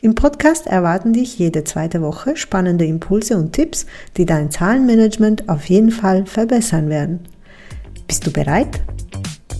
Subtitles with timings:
[0.00, 3.84] Im Podcast erwarten dich jede zweite Woche spannende Impulse und Tipps,
[4.16, 7.26] die dein Zahlenmanagement auf jeden Fall verbessern werden.
[8.06, 8.80] Bist du bereit?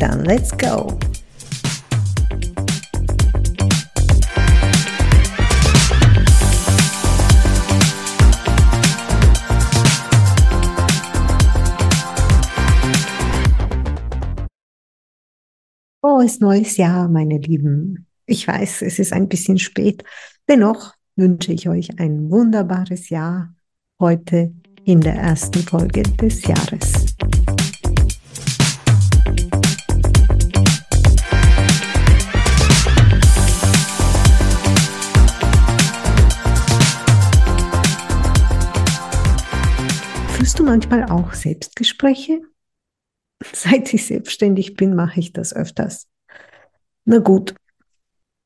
[0.00, 0.98] Dann let's go!
[16.00, 18.08] Frohes neues Jahr, meine Lieben.
[18.26, 20.02] Ich weiß, es ist ein bisschen spät.
[20.48, 23.54] Dennoch wünsche ich euch ein wunderbares Jahr
[24.00, 27.14] heute in der ersten Folge des Jahres.
[40.30, 42.40] Führst du manchmal auch Selbstgespräche?
[43.52, 46.08] Seit ich selbstständig bin, mache ich das öfters.
[47.04, 47.54] Na gut,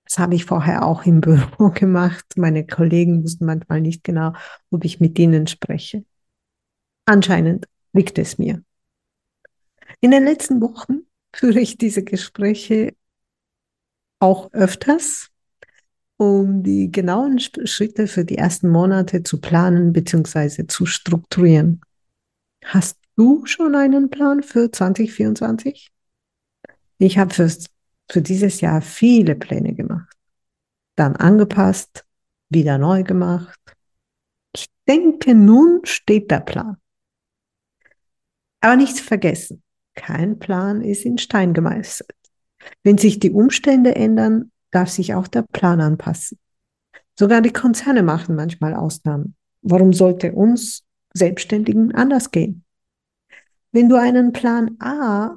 [0.09, 2.25] das habe ich vorher auch im Büro gemacht.
[2.37, 4.33] Meine Kollegen wussten manchmal nicht genau,
[4.71, 6.05] ob ich mit ihnen spreche.
[7.05, 8.63] Anscheinend liegt es mir.
[10.01, 11.01] In den letzten Wochen
[11.35, 12.95] führe ich diese Gespräche
[14.21, 15.29] auch öfters,
[16.17, 20.67] um die genauen Schritte für die ersten Monate zu planen bzw.
[20.67, 21.81] zu strukturieren.
[22.65, 25.93] Hast du schon einen Plan für 2024?
[26.99, 27.67] Ich habe fürs
[28.11, 30.17] für dieses Jahr viele Pläne gemacht,
[30.97, 32.05] dann angepasst,
[32.49, 33.59] wieder neu gemacht.
[34.55, 36.77] Ich denke, nun steht der Plan.
[38.61, 39.63] Aber nicht vergessen,
[39.95, 42.11] kein Plan ist in Stein gemeißelt.
[42.83, 46.39] Wenn sich die Umstände ändern, darf sich auch der Plan anpassen.
[47.19, 49.35] Sogar die Konzerne machen manchmal Ausnahmen.
[49.63, 52.65] Warum sollte uns Selbstständigen anders gehen?
[53.73, 55.37] Wenn du einen Plan A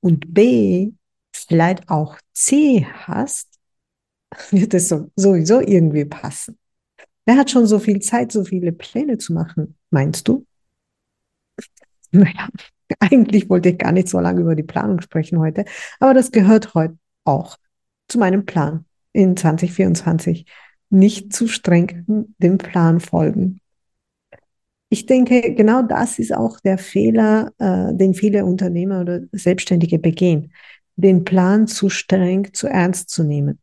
[0.00, 0.92] und B
[1.36, 3.48] vielleicht auch C hast,
[4.50, 6.58] wird es sowieso irgendwie passen.
[7.26, 10.46] Wer hat schon so viel Zeit, so viele Pläne zu machen, meinst du?
[12.12, 12.48] Naja,
[13.00, 15.64] eigentlich wollte ich gar nicht so lange über die Planung sprechen heute,
[15.98, 17.56] aber das gehört heute auch
[18.06, 20.46] zu meinem Plan in 2024.
[20.90, 22.04] Nicht zu streng
[22.38, 23.60] dem Plan folgen.
[24.90, 30.52] Ich denke, genau das ist auch der Fehler, äh, den viele Unternehmer oder Selbstständige begehen
[30.96, 33.58] den Plan zu streng, zu ernst zu nehmen.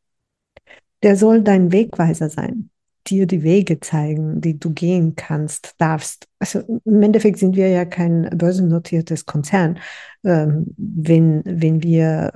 [1.04, 2.70] Der soll dein Wegweiser sein,
[3.08, 6.28] dir die Wege zeigen, die du gehen kannst, darfst.
[6.40, 9.80] Also im Endeffekt sind wir ja kein börsennotiertes Konzern,
[10.24, 12.32] ähm, wenn, wenn wir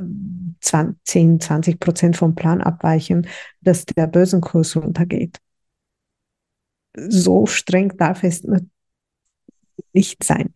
[0.62, 3.28] 20, 10, 20 Prozent vom Plan abweichen,
[3.62, 5.38] dass der Börsenkurs runtergeht.
[6.96, 8.44] So streng darf es
[9.94, 10.54] nicht sein.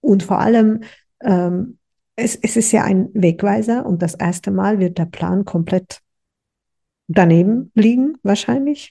[0.00, 0.84] Und vor allem
[1.22, 1.78] ähm,
[2.16, 6.00] es, es ist ja ein Wegweiser und das erste Mal wird der Plan komplett
[7.08, 8.90] daneben liegen, wahrscheinlich.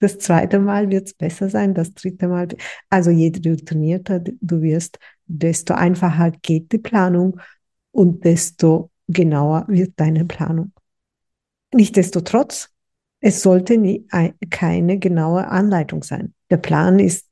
[0.00, 2.48] Das zweite Mal wird es besser sein, das dritte Mal.
[2.88, 7.40] Also je routinierter du wirst, desto einfacher geht die Planung
[7.90, 10.72] und desto genauer wird deine Planung.
[11.74, 12.70] Nichtsdestotrotz,
[13.20, 14.06] es sollte nie,
[14.50, 16.34] keine genaue Anleitung sein.
[16.50, 17.26] Der Plan ist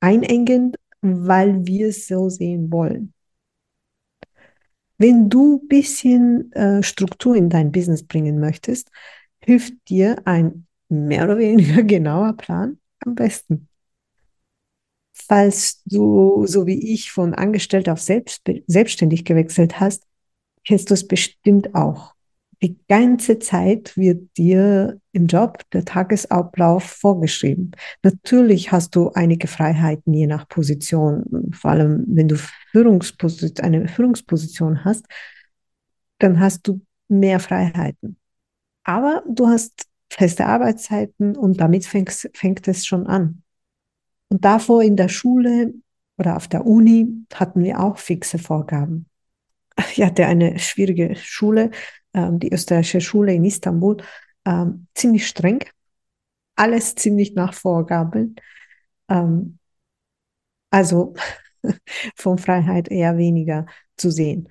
[0.00, 3.11] einengend, weil wir es so sehen wollen.
[5.02, 8.88] Wenn du ein bisschen äh, Struktur in dein Business bringen möchtest,
[9.44, 13.68] hilft dir ein mehr oder weniger genauer Plan am besten.
[15.12, 20.04] Falls du, so wie ich, von Angestellt auf selbst, selbstständig gewechselt hast,
[20.64, 22.14] kennst du es bestimmt auch.
[22.62, 27.72] Die ganze Zeit wird dir im Job der Tagesablauf vorgeschrieben.
[28.04, 32.36] Natürlich hast du einige Freiheiten je nach Position, vor allem wenn du
[32.70, 35.06] Führungsposition, eine Führungsposition hast,
[36.18, 38.16] dann hast du mehr Freiheiten.
[38.84, 43.42] Aber du hast feste Arbeitszeiten und damit fängt, fängt es schon an.
[44.28, 45.74] Und davor in der Schule
[46.16, 49.06] oder auf der Uni hatten wir auch fixe Vorgaben.
[49.96, 51.70] Ich hatte eine schwierige Schule,
[52.14, 53.98] die österreichische Schule in Istanbul,
[54.44, 55.64] ähm, ziemlich streng.
[56.56, 58.36] Alles ziemlich nach Vorgaben.
[59.08, 59.58] Ähm,
[60.70, 61.14] also
[62.16, 63.66] von Freiheit eher weniger
[63.96, 64.48] zu sehen.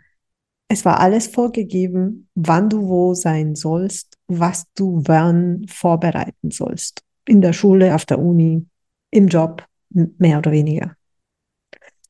[0.68, 7.04] Es war alles vorgegeben, wann du wo sein sollst, was du wann vorbereiten sollst.
[7.28, 8.66] In der Schule, auf der Uni,
[9.10, 10.96] im Job, mehr oder weniger.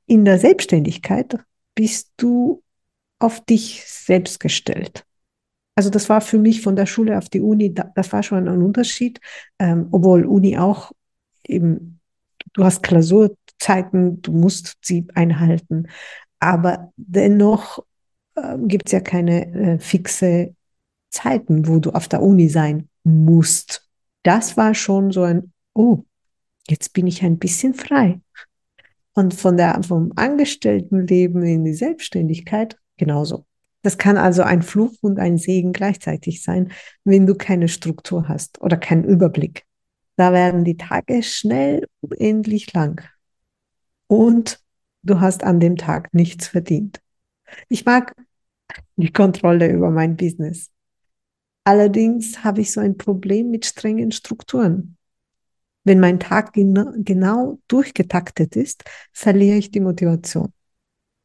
[0.06, 1.39] In der Selbstständigkeit
[1.74, 2.62] bist du
[3.18, 5.06] auf dich selbst gestellt.
[5.76, 8.62] Also das war für mich von der Schule auf die Uni, das war schon ein
[8.62, 9.20] Unterschied,
[9.58, 10.92] ähm, obwohl Uni auch
[11.46, 12.00] eben,
[12.54, 15.88] du hast Klausurzeiten, du musst sie einhalten,
[16.40, 17.86] aber dennoch
[18.36, 20.56] äh, gibt es ja keine äh, fixe
[21.10, 23.88] Zeiten, wo du auf der Uni sein musst.
[24.24, 26.04] Das war schon so ein, oh,
[26.68, 28.22] jetzt bin ich ein bisschen frei.
[29.14, 33.46] Und von der, vom Angestelltenleben in die Selbstständigkeit genauso.
[33.81, 36.72] Das kann also ein Fluch und ein Segen gleichzeitig sein,
[37.04, 39.66] wenn du keine Struktur hast oder keinen Überblick.
[40.18, 43.01] Da werden die Tage schnell unendlich lang.
[44.07, 44.60] Und
[45.04, 47.01] du hast an dem Tag nichts verdient.
[47.69, 48.16] Ich mag
[48.98, 50.69] die Kontrolle über mein Business.
[51.63, 54.98] Allerdings habe ich so ein Problem mit strengen Strukturen.
[55.84, 60.54] Wenn mein Tag genau, genau durchgetaktet ist, verliere ich die Motivation.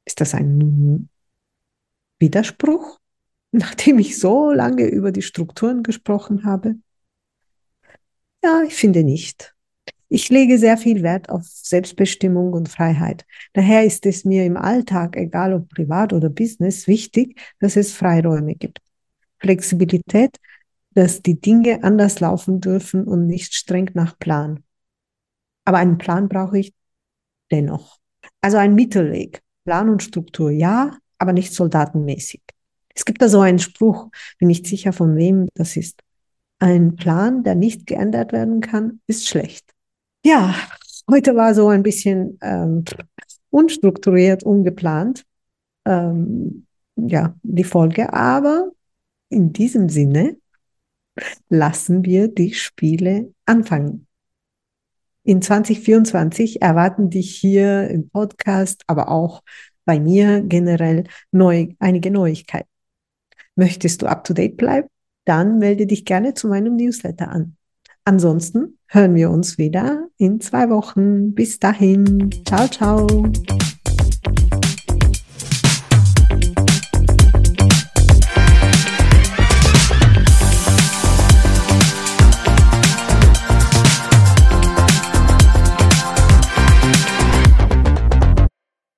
[0.04, 1.08] Ist das ein
[2.18, 2.98] Widerspruch,
[3.52, 6.76] nachdem ich so lange über die Strukturen gesprochen habe?
[8.42, 9.54] Ja, ich finde nicht.
[10.08, 13.26] Ich lege sehr viel Wert auf Selbstbestimmung und Freiheit.
[13.54, 18.54] Daher ist es mir im Alltag, egal ob privat oder Business, wichtig, dass es Freiräume
[18.54, 18.78] gibt.
[19.40, 20.36] Flexibilität,
[20.92, 24.62] dass die Dinge anders laufen dürfen und nicht streng nach Plan.
[25.64, 26.72] Aber einen Plan brauche ich
[27.50, 27.98] dennoch.
[28.40, 29.42] Also ein Mittelweg.
[29.64, 32.42] Plan und Struktur ja, aber nicht soldatenmäßig.
[32.94, 34.08] Es gibt da so einen Spruch,
[34.38, 36.02] bin nicht sicher von wem das ist.
[36.58, 39.74] Ein Plan, der nicht geändert werden kann, ist schlecht.
[40.24, 40.54] Ja,
[41.10, 42.84] heute war so ein bisschen ähm,
[43.50, 45.24] unstrukturiert, ungeplant,
[45.84, 46.66] ähm,
[46.96, 48.12] ja, die Folge.
[48.12, 48.70] Aber
[49.28, 50.36] in diesem Sinne
[51.48, 54.06] lassen wir die Spiele anfangen.
[55.22, 59.42] In 2024 erwarten dich hier im Podcast, aber auch
[59.86, 62.68] bei mir generell neu, einige Neuigkeiten.
[63.54, 64.88] Möchtest du up to date bleiben?
[65.24, 67.56] Dann melde dich gerne zu meinem Newsletter an.
[68.04, 71.34] Ansonsten hören wir uns wieder in zwei Wochen.
[71.34, 72.30] Bis dahin.
[72.44, 73.06] Ciao, ciao.